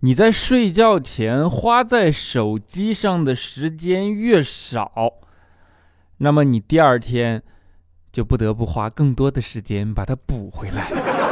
[0.00, 5.14] 你在睡觉前花在手机上的时间越少，
[6.18, 7.42] 那么你第二天
[8.12, 11.27] 就不得不花更多的时间把它补回来。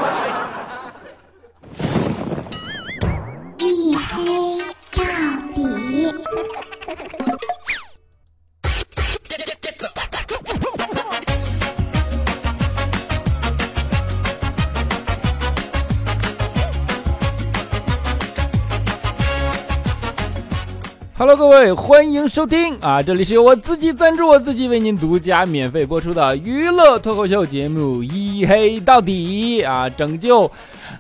[21.19, 23.03] Hello，各位，欢迎收听啊！
[23.03, 29.89] 这里是由我自己赞助我自己为您独家免费播出的娱乐脱口秀节目《一黑到底》啊！
[29.89, 30.45] 拯救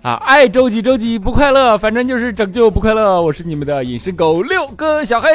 [0.01, 3.21] 啊，爱周几周几不快乐，反正就是拯救不快乐。
[3.21, 5.29] 我是你们的隐身狗六哥小黑。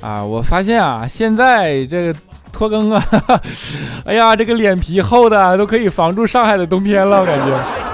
[0.00, 2.18] 啊，我发现啊，现在这个
[2.52, 3.04] 拖更啊，
[4.06, 7.85] 哎呀，这个脸皮厚的都可以防住上海的冬天了，我感觉。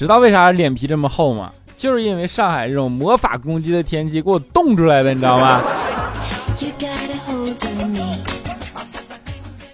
[0.00, 1.52] 知道为啥脸皮这么厚吗？
[1.76, 5.60] 就是因为上海这种魔法攻击的天气给我冻出来的，你知道吗？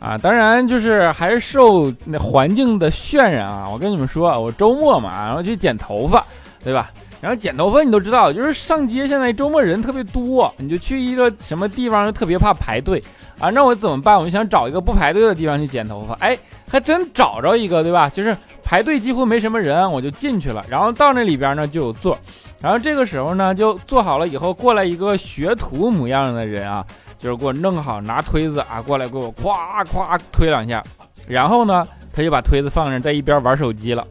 [0.00, 3.68] 啊，当然就是还是受那环境的渲染啊。
[3.72, 6.26] 我跟你们说，我周末嘛，然后去剪头发，
[6.64, 6.90] 对吧？
[7.20, 13.02] 然后剪头发你都知道，就是上街现在周末人特别多，你就去一个什么地方就特别怕排队
[13.38, 13.50] 啊。
[13.50, 14.18] 那我怎么办？
[14.18, 16.14] 我就想找一个不排队的地方去剪头发。
[16.14, 18.08] 哎，还真找着一个，对吧？
[18.08, 18.36] 就是。
[18.68, 20.66] 排队几乎没什么人，我就进去了。
[20.68, 22.18] 然后到那里边呢就有座，
[22.60, 26.84] 然后这个时候呢就做好了以后，过来一个学徒模样的人啊，
[27.16, 30.82] 就是给我弄好，拿推子啊过来给我咵咵推两下，
[31.28, 34.04] 然后呢他就把推子放那，在一边玩手机了。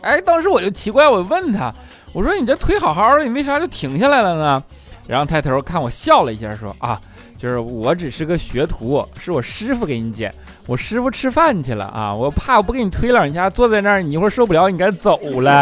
[0.00, 1.72] 哎，当时我就奇怪，我问他，
[2.18, 4.60] 我说你这推好好的，你为啥就停下来了呢？
[5.06, 7.00] 然后抬头看我笑了一下，说啊。
[7.36, 10.34] 就是我只是个学徒，是我师傅给你剪，
[10.66, 15.52] 我师傅吃饭去了啊，我怕我不给你推两下，坐在那儿你一会儿受不了，你该走了。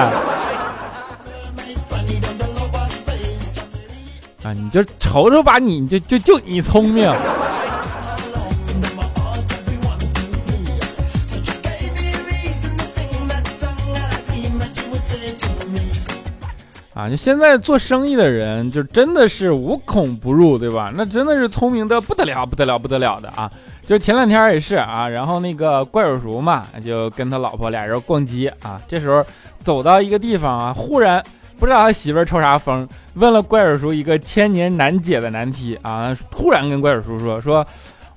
[4.43, 7.15] 啊，你就瞅瞅吧你，就就就你聪明。
[16.97, 20.91] 啊，就现在做生意的人，就真的是无孔不入，对吧？
[20.97, 23.53] 那真的是聪明的不得了，不得了，不得了的啊！
[23.85, 29.23] 就前两天也是啊，然后那个怪叔叔嘛，就跟他老婆俩人逛街啊，这时候
[29.61, 31.23] 走到一个地方啊，忽然
[31.59, 37.67] 不知道他媳妇儿抽啥风，问了怪叔叔一个千年难解的难题啊，突然跟怪叔叔说：“说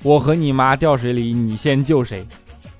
[0.04, 2.26] 我和你妈掉水里，你先救谁？”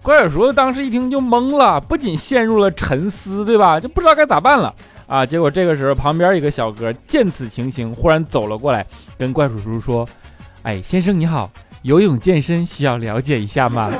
[0.02, 3.78] 怪叔叔当时一听就懵了，不仅陷入了沉思，对吧？
[3.78, 4.74] 就不知道该咋办了。
[5.10, 5.26] 啊！
[5.26, 8.86] 结果这个时候，旁边一个小哥见此情形，忽然走了过来，
[9.18, 10.08] 跟怪叔叔说
[10.62, 13.92] ：“哎，先生你好，游泳健身需要了解一下吗？”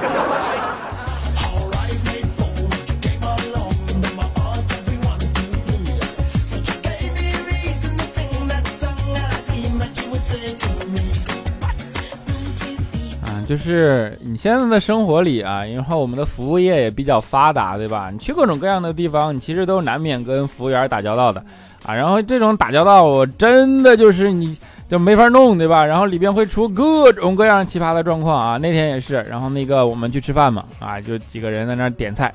[13.50, 18.12] 就是你现在的生活里啊，然后我们的服务业也比较发达，对吧？
[18.12, 21.44] 你去各种各样的地方，你其实都难免跟服务员打交道的
[21.84, 21.92] 啊。
[21.92, 24.56] 然后这种打交道，我真的就是你
[24.88, 25.84] 就没法弄，对吧？
[25.84, 28.58] 然后里边会出各种各样奇葩的状况啊。
[28.58, 32.32] 那天也是，然后那个我们去吃饭嘛，啊，就几个人在那点菜，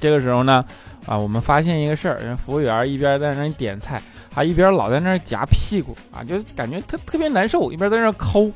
[0.00, 0.64] 这个时候呢，
[1.06, 4.02] 啊，我们发现一个事儿，服务员一边在那点菜。
[4.32, 8.50] 他一边老在那夹屁股啊，就感觉特特别难受，一边在那抠，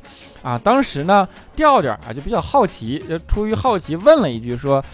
[0.44, 4.84] 啊，当时呢调调啊就比较好奇，就出于好奇问了一句说：“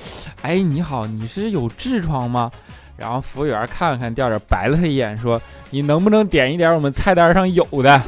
[0.42, 2.50] 哎，你好，你是有痔疮吗？”
[2.96, 8.00] 然后服务员看了看调调，白了他一眼说：“你能不能点一点我们菜单上有的？”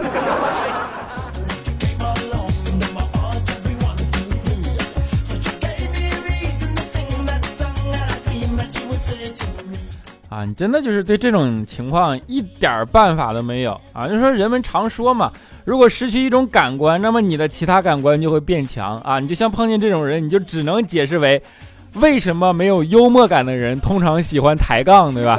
[10.32, 14.08] 啊，你真的就是对这种情况一点办法都没有啊！
[14.08, 15.30] 就说人们常说嘛，
[15.66, 19.20] 如果失去一种感官，那么你的其他感官就会变强啊！
[19.20, 21.42] 你就像碰见这种人，你就只能解释为，
[21.96, 25.38] 为什么没有幽默感的人通常喜欢抬杠，对吧？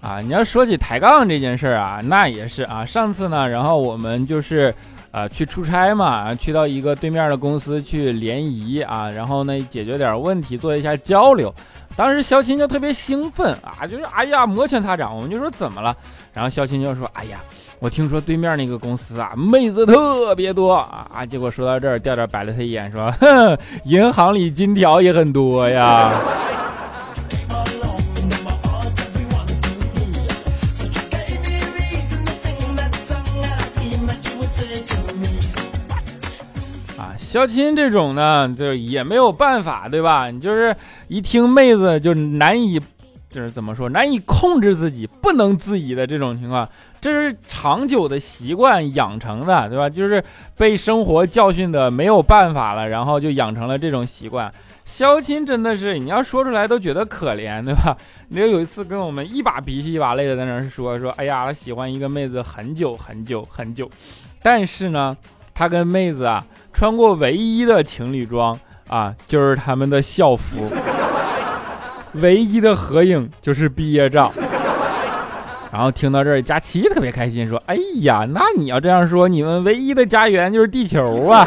[0.00, 4.74] 啊，你要说起抬杠这件事儿啊，那也是啊，上次呢，然后我们就是。
[5.10, 11.52] 啊，去出差嘛，去到一个对面的公司去联谊啊，然后呢解决点问题，做一下交流。
[11.96, 15.14] 当时肖琴就特别兴奋啊，就是哎呀摩拳擦掌。
[15.14, 15.96] 我们就说怎么了？
[16.32, 17.40] 然后肖琴就说：哎呀，
[17.80, 21.26] 我听说对面那个公司啊，妹子特别多啊。
[21.26, 26.12] 结果说到这儿，调调白了他一眼，说：哼，银行里金条也很多呀。
[37.38, 40.28] 肖钦这种呢，就也没有办法，对吧？
[40.28, 40.74] 你就是
[41.06, 42.80] 一听妹子就难以，
[43.30, 46.68] 就是怎么说，难以控制自己，不能自已的这种情况，
[47.00, 49.88] 这是长久的习惯养成的，对吧？
[49.88, 50.20] 就是
[50.56, 54.52] 被生活教训的没有办法了，然后就养成了这种习惯。
[54.84, 57.96] 肖钦真的是，你要说出来都觉得可怜，对吧？
[58.30, 63.88] 你有一次跟我们一把鼻涕一把泪的在那说说，哎呀，喜欢一个妹子很久很久很久，
[64.42, 65.16] 但是呢，
[65.58, 68.56] 他跟妹子啊穿过唯一的情侣装
[68.86, 70.64] 啊，就是他们的校服，
[72.14, 74.30] 唯一的合影就是毕业照。
[75.72, 81.44] 然后听到这儿，佳琪特别开心，说，哎呀，那你要这样说，你们唯一的家园就是地球啊。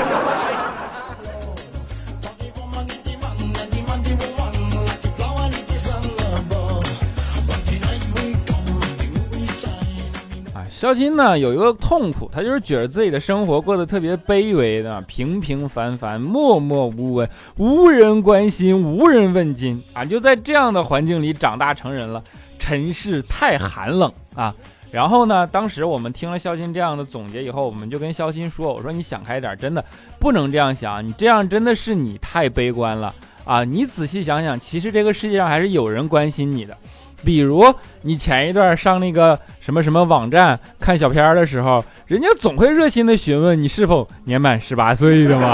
[10.81, 20.03] 肖钦呢有一个痛苦，他就是觉得自己的生活过得特别卑微的，平平凡凡，默默无闻，无人关心，无人问津啊！
[20.03, 22.23] 就在这样的环境里长大成人了，
[22.57, 24.55] 尘世太寒冷啊！
[24.89, 29.85] 然后呢，当时我们听了肖钦这样的总结以后，我们就跟肖钦说：“我说你想开点，真的
[30.17, 33.13] 不能这样想，你这样真的是你太悲观了
[33.45, 33.63] 啊！
[33.63, 36.75] 你仔细想想，其实这个世界上还是有人关心你的。”
[37.23, 37.71] 比如
[38.01, 45.47] 你前一段上那个什么什么网站看小片的时候，人家总会热心的询问你是否年满十八岁的吗？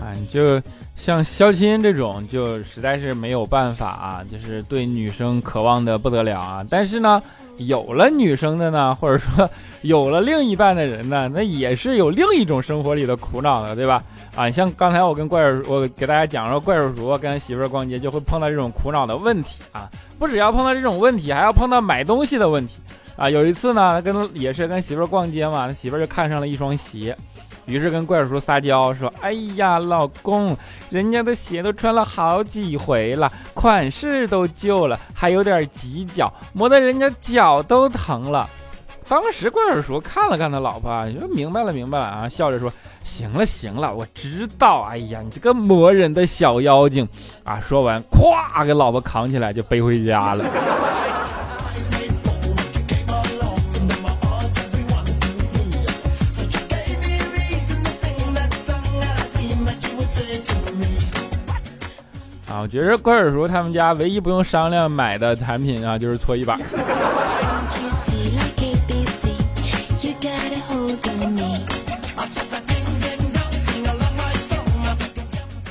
[0.00, 0.62] 啊，你就
[0.96, 7.22] 像肖钦这种，就实在是没有办法啊，就是对女生渴望的不得了啊，但是呢。
[7.58, 9.48] 有了女生的呢， 或者说
[9.82, 14.02] 有了另一半的人呢，那也是有另一种生活里的苦恼的，对吧？
[14.34, 22.80] 啊，像刚才我跟怪叔，我给大家讲说，怪叔叔跟媳妇儿逛街就会碰到这种苦恼的问题啊，不只要碰到这种问题，还要碰到买东西的问题
[23.16, 23.30] 啊。
[23.30, 27.16] 有一次呢，跟也是跟媳妇儿逛街嘛，他媳妇儿就看上了一双鞋。
[27.66, 30.56] 于是跟怪叔叔撒娇说：“哎呀，老公，
[30.90, 38.48] 人家的鞋都穿了好几回了，款式都旧了，还有点挤脚，磨得人家脚都疼了。”
[39.06, 42.72] 当时怪叔叔看了看他老婆，说：“明白了，明白了啊！”笑着说
[43.04, 44.80] ：“行了，行了，我知道。
[44.90, 47.06] 哎呀，你这个磨人的小妖精
[47.42, 50.44] 啊！”说完，咵，给老婆扛起来就背回家了。
[62.64, 66.58] 我觉得怪叔叔他们家唯一不用商量买的产品啊，就是搓衣板。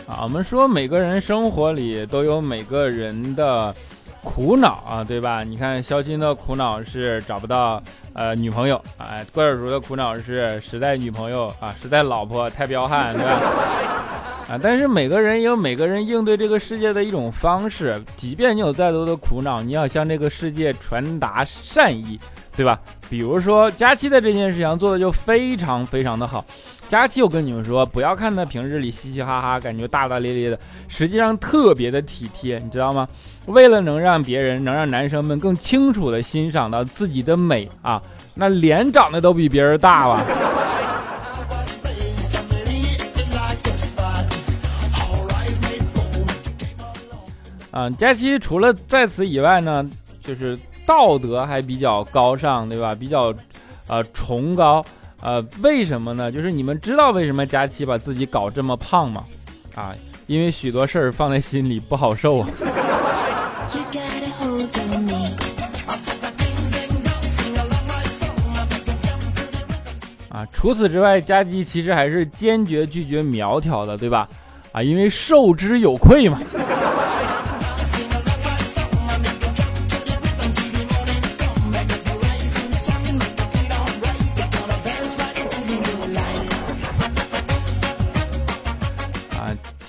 [0.08, 3.74] 啊，我们说每个人生活里都有每个人的
[4.22, 5.44] 苦恼啊，对吧？
[5.44, 7.82] 你看肖鑫的苦恼是找不到
[8.14, 13.40] 呃女朋友，哎，怪叔叔的苦恼是实在女朋友啊，实在老婆太彪悍，对吧？
[14.50, 14.60] 啊！
[14.62, 18.02] 但是每个人有每个人应对这个世界的一种方式。
[18.16, 22.20] 即便你有再多的苦恼，你要向这个世界传达善意，
[22.56, 22.80] 对吧？
[23.10, 26.46] 比如说佳期的这件事情做的就非常非常的好。
[26.88, 33.08] 佳期，我跟你们说，不要看他平日里嘻嘻哈哈，感觉大大咧咧的，实际上特别的体贴，你知道吗？
[33.48, 38.02] 为了能让别人能让男生们更清楚的欣赏到自己的美啊，
[38.36, 40.08] 那脸长得都比别人大
[47.74, 47.88] 吧。
[47.88, 49.84] 嗯，佳期除了在此以外呢，
[50.22, 52.94] 就是道德还比较高尚，对吧？
[52.94, 53.34] 比较，
[53.88, 54.86] 呃，崇高。
[55.22, 56.32] 呃，为什么呢？
[56.32, 59.24] 就是你们知道为什么佳期把自己搞这么胖吗？
[59.74, 59.96] 啊，
[60.28, 62.48] 因为许多事儿放在心里不好受啊。
[70.30, 74.28] 啊，除此之外，佳期其实还是坚决拒绝苗条的，对吧？
[74.74, 76.40] 啊，因为受之有愧嘛。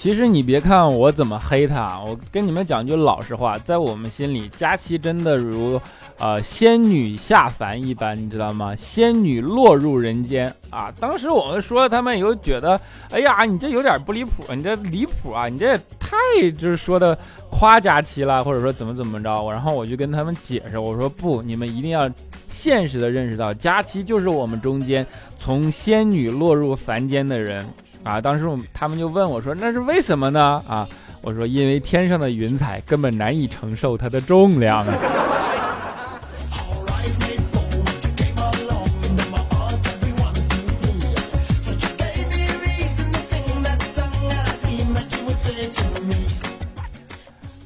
[0.04, 5.80] 其实你别看我怎么黑他，我跟你们讲句老实话，在我们心里，佳琪真的如，
[6.18, 8.76] 呃，仙女下凡一般，你知道吗？
[8.76, 10.92] 仙女落入人间啊！
[11.00, 12.78] 当时我们说他们有觉得，
[13.10, 15.48] 哎呀，你这有点不离谱，你这离谱啊！
[15.48, 17.18] 你这也太就是说的
[17.50, 19.50] 夸佳琪了，或者说怎么怎么着？
[19.50, 22.10] 然后我就跟他们解释，我说不，你们一定要
[22.46, 25.06] 现实的认识到，佳琪就是我们中间
[25.38, 27.66] 从仙女落入凡间的人。
[28.04, 30.86] 啊，当时我他们就问我说：“那是为什么呢？”啊，
[31.22, 34.84] 我说因为天上的云彩根本难以承受它的重量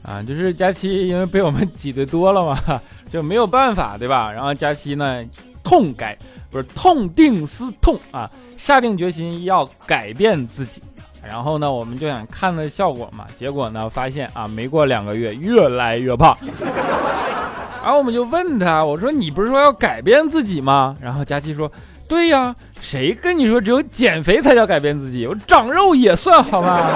[0.03, 0.23] 啊。
[0.27, 4.31] 就是佳期，因为被我们挤兑多了嘛，就没有办法，对吧？
[4.31, 5.23] 然后佳期呢，
[5.69, 6.17] 痛改
[6.51, 10.83] 不是痛定思痛啊，下定决心要改变自己。
[11.23, 16.35] 然后呢，我们就想看的效果嘛，结果呢，发现啊，没过两个月，越来越胖。
[17.85, 20.97] 然后我们就问他，我说你不是说要改变自己吗？
[21.03, 21.71] 然后佳琪说，
[22.09, 25.27] 对呀，谁跟你说只有减肥才叫改变自己？
[25.27, 26.89] 我长肉也算好吗？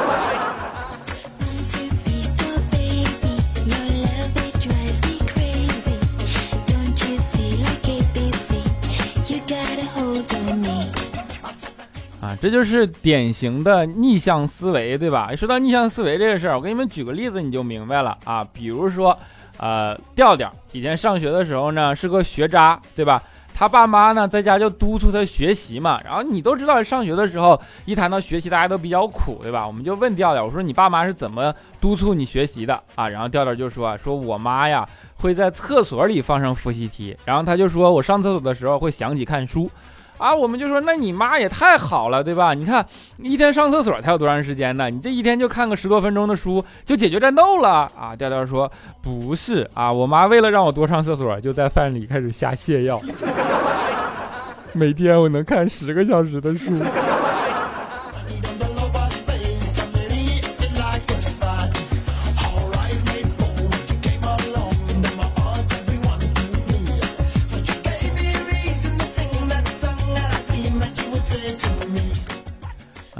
[12.42, 15.32] 这就是典型的逆向思维，对吧？
[15.37, 18.44] 说到逆向思维这个事儿，我给你们举个例子，你就明白了啊。
[18.52, 19.16] 比如说，
[19.58, 23.22] 呃，调调以前上学的时候呢是个学渣，对吧？
[23.54, 26.00] 他爸妈呢在家就督促他学习嘛。
[26.04, 29.64] 然后你都知道，上学的时候一谈到学习，大家都比较苦，对吧？
[29.64, 33.08] 我们就问调调，我说你爸妈是怎么督促你学习的啊？
[33.08, 34.84] 然后调调就说，说我妈呀
[35.18, 39.70] 会在厕所里放上复习题，然后他就说我上厕所的时候会想起看书。
[40.23, 42.55] 啊，我们就说，那你妈也太好了，对吧？
[42.55, 42.87] 你看，
[43.19, 44.88] 一天上厕所才有多长时间呢？
[44.88, 48.14] 你这一天就看个十多分钟的书，就解决战斗了啊？
[48.17, 48.71] 调调说
[49.02, 53.00] 不是啊，我妈为了让我多上厕所，就在饭里开始下泻药，
[54.73, 56.73] 每天我能看十个小时的书。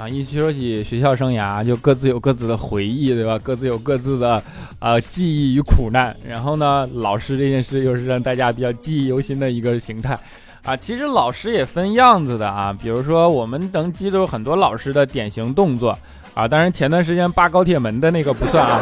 [0.03, 3.39] 啊，一说起学校生涯，就各自有各自的回忆，对吧？
[3.39, 4.43] 各自有各自的
[4.79, 6.13] 呃记忆与苦难。
[6.27, 10.19] 然后呢，老师这件事又是让大家比较记忆犹新的一个形态。
[10.63, 15.97] 啊，其实老师也分样子的啊，比如说我们能记住很多老师的典型动作
[16.33, 18.81] 啊，当然前段时间扒高铁门的那个不算啊。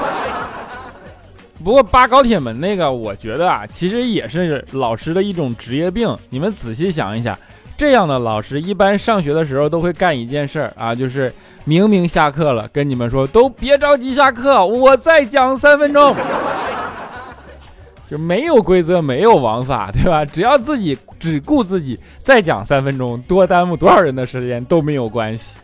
[1.64, 6.18] 不过扒高铁门那个，我觉得啊，其实也是老师的一种职业病。
[6.32, 7.38] 你们仔细想一想。
[7.82, 11.34] 这样的老师一般上学的时候都会干一件事儿啊，就是
[11.64, 16.16] 明明下课了，跟你们说都别着急下课，我再讲三分钟，
[18.08, 20.24] 就没有规则，没有王法，对吧？
[20.24, 25.56] 只要自己只顾自己，再讲三分钟，多耽误多少人的时间都没有关系。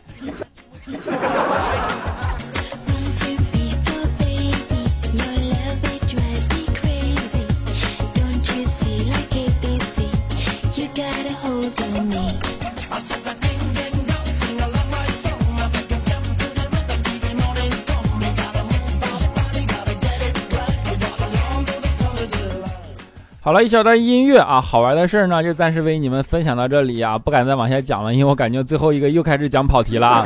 [23.48, 30.26] 好了一小段音乐啊，好玩的事儿呢就暂时为你们分享到这里啊，不敢再往下讲了，因为我感觉最后一个又开始讲跑题了啊，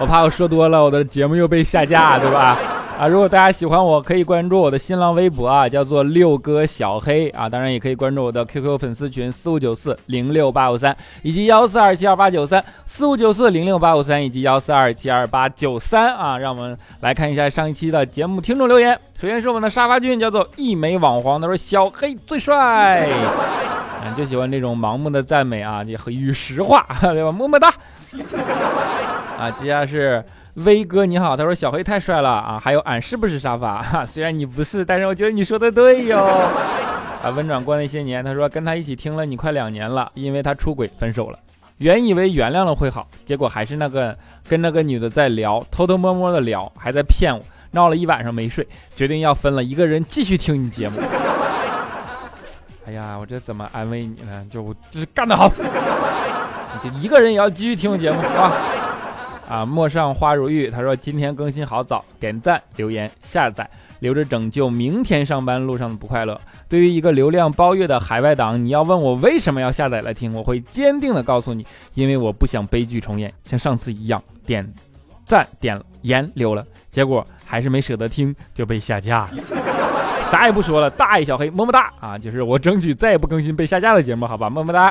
[0.00, 2.58] 我怕我说多了，我的节目又被下架，对吧？
[3.02, 18.96] 啊，如果大家喜欢我，可以关注我的新浪微博啊，叫做六哥小黑啊，当然也可以关注我的 QQ 粉丝群四五九四零六八五三以及幺四二七二八九三四五九四零六八五三以及幺四二七二八九三啊，让我们来看一下上一期的节目听众留言。
[19.20, 23.08] 首先是我们的沙发君，叫做一枚网黄，他说小黑最帅，
[24.04, 27.32] 嗯，就喜欢这种盲目的赞美啊，和与实话，对吧？
[27.32, 27.68] 么么哒。
[29.36, 30.24] 啊，接下来是。
[30.54, 33.80] 威哥你好，他说小黑太帅了啊，还有俺是不是沙发？
[33.82, 36.18] 哈，虽然你不是，但是我觉得你说的对哟。
[37.24, 41.38] 啊，温转过那些年，他说跟他一起听了你快两年了，因为他出轨分手了，
[41.78, 44.14] 原以为原谅了会好，结果还是那个
[44.46, 51.00] 跟那个女的在聊，偷偷摸摸的聊，还在骗我，闹了一晚上没睡，决定要分了，一个人继续听你节目。
[52.84, 54.44] 哎呀，我这怎么安慰你呢？
[54.50, 58.52] 就我这是干得好，你就一个人也要继续听我节目啊。
[59.52, 63.68] 啊，陌上花如玉，他说今天更新好早，点赞、留言、下载，
[63.98, 66.40] 留着拯救明天上班路上的不快乐。
[66.70, 74.66] 对于一个流量包月的海外党，你要问我为什么要下载来听，我会坚定的告诉你，因为我不想悲剧重演，像上次一样点
[75.26, 79.30] 赞、点言留了，结果还是没舍得听就被下架了。
[80.24, 82.16] 啥也不说了，大爱小黑，么么哒啊！
[82.16, 84.90] 就是我争取再也不更新被下架的节目，好吧，么么哒。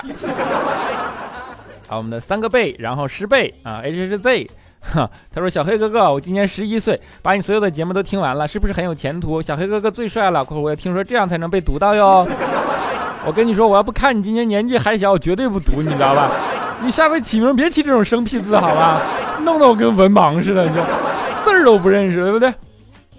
[1.91, 9.41] 啊，我们的三个倍，然后十倍啊，H H Z，哈， 他说小黑哥哥，我今年十一岁，把你所有的节目都听完了，是不是很有前途？
[9.41, 12.25] 小黑哥哥最帅了，快我也听说这样才能被读到哟。
[13.27, 16.31] 我跟你说，我要不看你今年年纪还小，我绝对不读，你知道吧？
[16.81, 19.01] 你下回起名别起这种生僻字，好吧？
[19.43, 20.81] 弄得我跟文盲似的，你就
[21.43, 22.53] 字儿都不认识，对不对？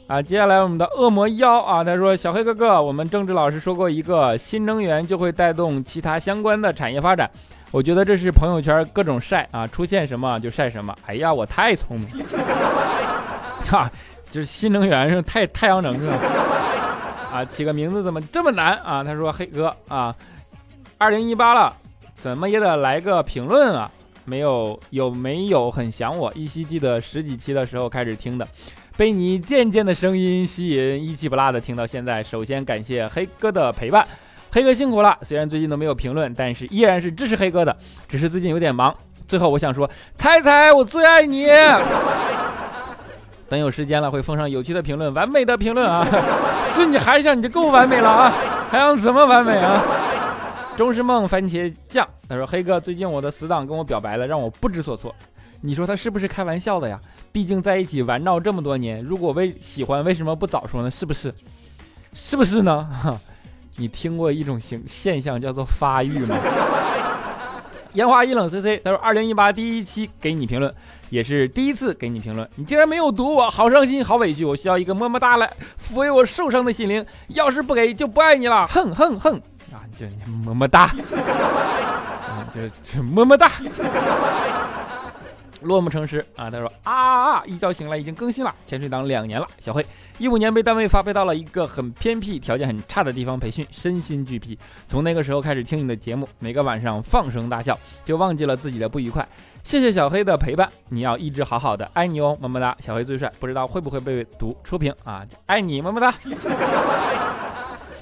[0.06, 7.30] 啊，接下来我们的恶魔妖啊，他说小黑哥哥，我们政治老师说过一个新能源就会带动其他相关的产业发展，
[7.72, 10.94] 我觉得这是朋友圈各种晒啊，出现什么就晒什么。
[11.06, 12.06] 哎呀，我太聪明，
[13.66, 13.90] 哈，
[14.30, 16.16] 就是新能源是太太阳能是吧？
[17.32, 19.02] 啊，起个名字怎么这么难啊？
[19.02, 20.14] 他说黑哥啊，
[20.98, 21.74] 二零一八了，
[22.14, 23.90] 怎么也得来个评论啊？
[24.26, 26.30] 没有有没有很想我？
[26.34, 28.46] 依稀记得十几期的时候开始听的。
[28.94, 32.22] 被你渐渐的声音吸引，一气不落的听到现在。
[32.22, 34.06] 首先感谢黑哥的陪伴，
[34.52, 35.16] 黑哥辛苦了。
[35.22, 37.74] 虽然最近都没有评论，但是依然是支持黑哥的。
[38.06, 38.94] 只是最近有点忙。
[39.26, 41.46] 最后我想说，猜猜我最爱你。
[43.48, 46.06] 等有时间了会奉上有趣的评论，完美的评论啊！
[46.64, 48.32] 是你还想你就够完美了啊？
[48.70, 49.82] 还想怎么完美啊？
[50.76, 55.14] 钟是梦番茄酱，他说黑哥最近我的死党跟我表白了，让我不知所措。
[55.60, 56.98] 你说他是不是开玩笑的呀？
[57.30, 60.90] 毕竟在一起玩闹这么多年，如果为喜欢，为什么不早说呢？
[60.90, 61.34] 是不是？
[62.14, 62.88] 是不是呢？
[63.76, 66.36] 你听过一种形现象叫做发育吗？
[67.94, 70.74] 烟花一冷 C C，他说二零一八第一期给你评论，
[71.10, 75.46] 也是第一次给你评论，你竟然没有读我，好伤心，好委屈，我需要一个么么哒来
[75.78, 79.40] 抚慰我受伤的心灵，要是不给就不爱你了，哼哼哼。
[79.72, 80.90] 啊，就么么哒，
[82.54, 83.50] 就就么么哒。
[85.62, 86.50] 落寞成诗啊！
[86.50, 87.42] 他说啊啊！
[87.46, 89.46] 一觉醒来已经更新了，潜水党两年了。
[89.58, 89.84] 小黑
[90.18, 94.58] 一五年被单位发配到了一个很偏僻、条件很差的地方培训，身心俱疲。
[94.86, 99.26] 从那个时候开始听你的节目，每个晚上放声大笑，就忘记了自己的不愉快。
[99.62, 102.76] 谢谢小黑的陪伴，你要一直好好的，爱你哦，么么哒！
[102.80, 105.24] 小黑最帅，不知道会不会被读出屏啊？
[105.46, 106.12] 爱你，么么哒！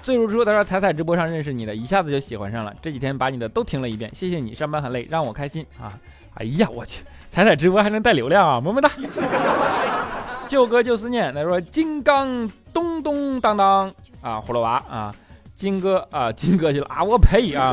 [0.02, 2.74] 最如初，他说彩彩直播上认识你的，一下子就喜欢上了。
[2.80, 5.92] 这几天把你的都听了一遍，谢谢你，上班很累，让我开心啊！
[6.36, 7.04] 哎呀，我去！
[7.30, 8.90] 彩彩直播还能带流量啊，么么哒！
[10.48, 13.86] 旧歌旧思念，他说金刚咚咚当当
[14.20, 15.14] 啊，葫芦娃啊，
[15.54, 17.72] 金哥啊， 金哥去了啊，我呸啊！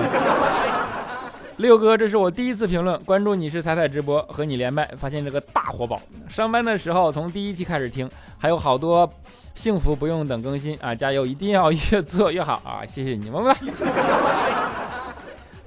[1.57, 5.99] 六哥，这是我第一次评论，关注你是彩彩直播，和你连麦，发现这个大活宝。
[6.29, 9.09] 上班的时候从第一期开始听，还有好多
[9.55, 12.85] 幸福不用等更新啊，加油，一定要越做越好啊！
[12.85, 13.59] 谢谢你，么么哒。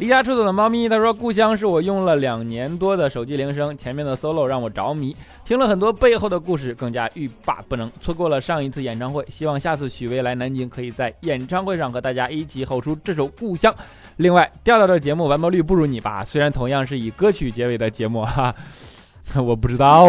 [0.00, 7.92] 离家出走的猫咪，他说：“故乡是我用了两年多的手机铃声，前面的 solo 让我着迷，听了很多背后的故事，更加欲罢不能。
[8.00, 13.70] 错过了上一次演唱会，希望下次许巍来南京，可以在演唱会上和大家一起吼出这首《故乡》。
[14.16, 16.24] 另外，调调的节目完播率不如你吧？
[16.24, 18.54] 虽然同样是以歌曲结尾的节目，哈，
[19.36, 20.06] 我不知道。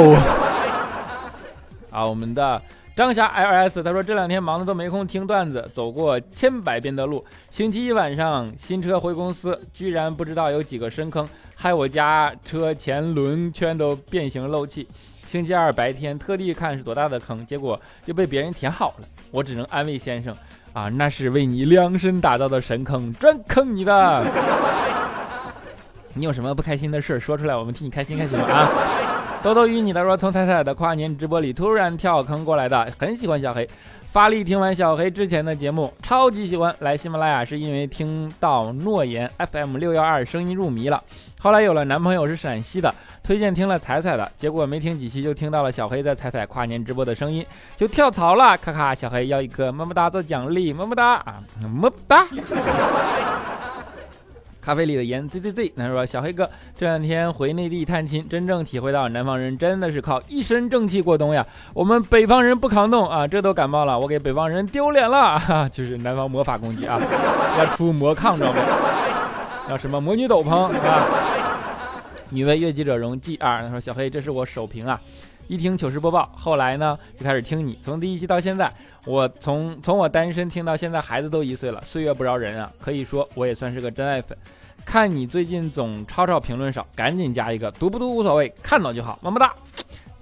[1.92, 2.62] 啊，我们的。”
[3.02, 7.26] 张霞 LS 他说这两天忙的都没空听段子，走过千百遍的路。
[7.50, 14.88] 星期一晚上新车回公司，居然不知道有几个深坑，害我家车前轮圈都变形漏气。
[15.26, 19.08] 星期二白天特地看是多大的坑，结果又被别人填好了。
[19.32, 20.32] 我只能安慰先生
[20.72, 24.24] 啊，那是为你量身打造的神坑，专坑你的。
[26.14, 28.70] 你有什么不开心的事说出来，我们替你开心开心啊。
[29.44, 33.68] 兜兜与你的说，从彩彩的跨年直播里突然跳坑过来的，很喜欢小黑。
[34.06, 36.76] 发力听完小黑之前的节目，超级喜欢。
[36.80, 41.02] 来喜马拉雅是因为听到诺言 FM 六幺二声音入迷了。
[41.40, 47.44] 后来有了男朋友是陕西的，推荐听了彩彩的，结果没听几期就听到了小黑在彩彩跨年直播的声音，
[47.76, 48.56] 就跳槽了。
[48.58, 52.28] 咔咔，小黑要一个么么哒做奖励，么么哒啊，么么哒。
[54.62, 61.46] 咖啡里的盐 z z z，他说小黑哥这两天回内地探亲，真正体会到南方人真的是靠一身正气过冬呀。
[61.74, 67.00] 我们北方人不抗冻啊，这都感冒了，我给北方人丢脸了，哈， 就是南方魔法攻击啊，
[67.58, 68.60] 要出魔抗装备，
[69.70, 71.06] 要什么魔女斗篷啊？
[72.30, 75.02] 女为悦己者容 G 二，他说小黑这是我首屏啊。
[75.52, 78.74] 一听糗事播报，后来呢就开始听你，从第一期到现在，
[79.06, 84.38] 我从从我单身听到现在，孩子都一岁了，岁月不饶人啊，可以说我也算是个真爱粉。
[84.86, 89.54] 看你最近总吵吵评论少，赶紧加一个，读不读无所谓，看到就好，么么哒，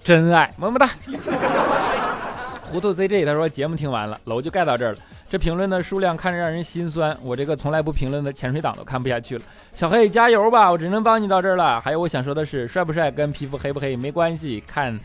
[0.03, 0.89] 真爱，么么哒。
[2.71, 4.99] 糊涂 ZJ 他说节目听完了，楼就盖到这儿了。
[5.27, 9.43] 这评论的数量看着让人心酸，我这个从来不评论的潜水党都看不下去了。
[9.73, 11.81] 小黑加油吧，我只能帮你到这儿了。
[11.81, 14.97] 还有我想说的是，帅不帅跟皮肤黑不黑没关系，看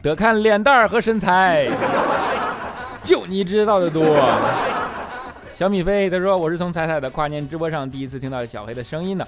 [0.00, 1.68] 得看脸蛋儿和身材，
[3.02, 4.04] 就你知道的多。
[5.52, 9.26] 小米飞他说我是从彩彩的跨年直播上第一次听到小黑的声音的，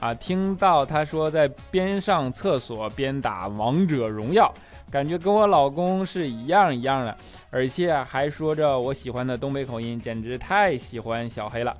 [0.00, 4.52] 啊，听到他说在边上厕所边打王者荣耀。
[4.90, 7.16] 感觉跟我老公是一样一样的，
[7.48, 11.76] 而且还说着我喜欢的东北口音，简直太喜欢小黑了，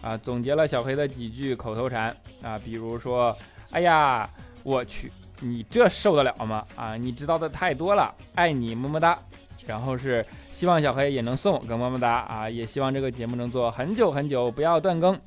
[0.00, 0.16] 啊！
[0.16, 3.36] 总结了小黑的几句口头禅啊，比如说，
[3.72, 4.30] 哎呀，
[4.62, 6.64] 我去，你这受得了吗？
[6.76, 9.18] 啊，你知道的太多了，爱你么么哒，
[9.66, 15.18] 然后是希望小黑也能送个么么哒啊，也希望这个节目能做很久很久，不要断更。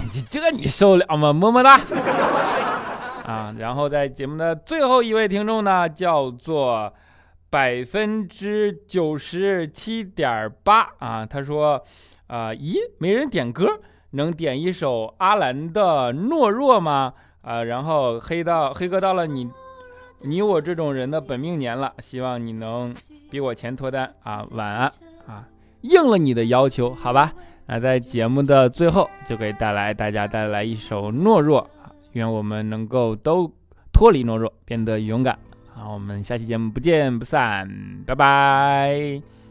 [0.00, 1.32] 你这你受了吗？
[1.32, 1.78] 么么哒
[3.24, 3.54] 啊！
[3.58, 6.92] 然后在节目的最后一位听众呢，叫做
[7.50, 11.84] 百分之九十七点八啊，他说
[12.26, 13.80] 啊，咦，没人点歌，
[14.12, 17.12] 能点一首阿兰的《懦弱》吗？
[17.42, 19.50] 啊，然后黑到黑哥到了你
[20.22, 22.94] 你我这种人的本命年了，希望你能
[23.30, 24.44] 比我前脱单啊！
[24.52, 24.92] 晚安
[25.26, 25.46] 啊！
[25.82, 27.32] 应了你的要求，好吧？
[27.72, 31.66] 那在节目的最后，就给带来大家带来一首《懦弱》！
[32.12, 33.50] 愿我们能够都
[33.94, 35.38] 脱离懦弱，变得勇敢。
[35.74, 37.66] 好，我们下期节目不见不散，
[38.04, 39.41] 拜拜。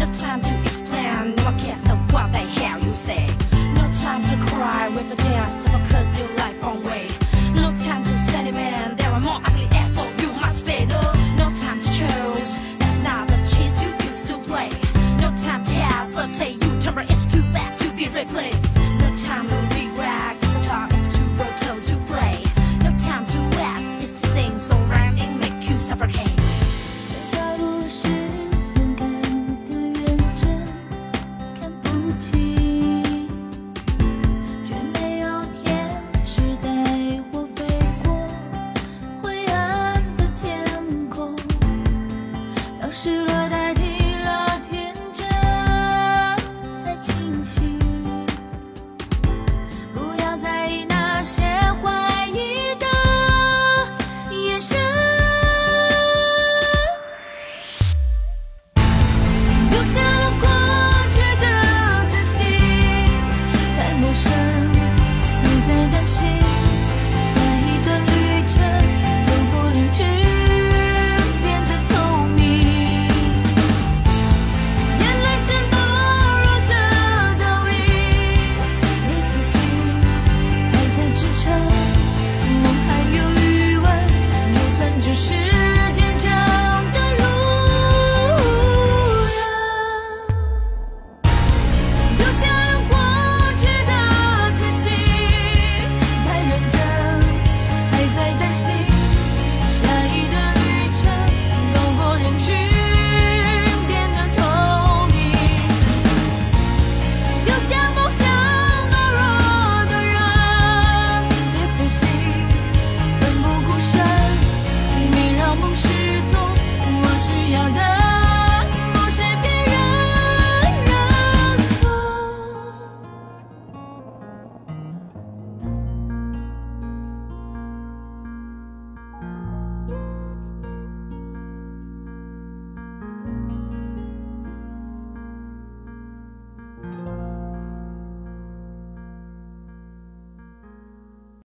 [0.00, 3.26] No time to explain, no one cares what the hell you say.
[3.74, 6.79] No time to cry, with a dance, Because your life on